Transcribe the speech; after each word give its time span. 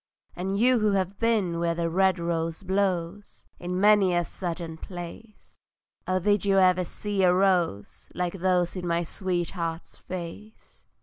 And 0.35 0.57
you 0.57 0.79
who 0.79 0.93
have 0.93 1.19
been 1.19 1.59
where 1.59 1.75
the 1.75 1.87
red 1.87 2.17
rose 2.17 2.63
blows 2.63 3.45
In 3.59 3.79
many 3.79 4.15
a 4.15 4.25
Southern 4.25 4.75
place, 4.77 5.53
Oh 6.07 6.17
did 6.17 6.43
you 6.43 6.57
ever 6.57 6.83
see 6.83 7.21
a 7.21 7.31
rose 7.31 8.09
Like 8.15 8.39
those 8.39 8.75
in 8.75 8.87
my 8.87 9.03
sweetheart's 9.03 9.97
face? 9.97 10.81